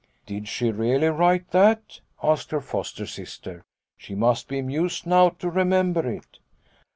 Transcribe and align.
"Did 0.25 0.47
she 0.47 0.71
really 0.71 1.09
write 1.09 1.51
that?" 1.51 1.99
asked 2.23 2.49
her 2.49 2.59
foster 2.59 3.05
sister;" 3.05 3.61
she 3.99 4.15
must 4.15 4.47
be 4.47 4.57
amused 4.57 5.05
now 5.05 5.29
to 5.37 5.47
remember 5.47 6.09
it." 6.11 6.39